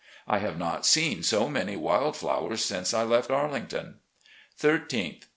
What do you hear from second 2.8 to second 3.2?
I